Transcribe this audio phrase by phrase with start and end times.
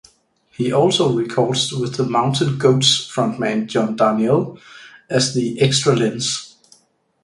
[0.49, 4.59] He also records with The Mountain Goats frontman John Darnielle
[5.11, 6.55] as The Extra Lens.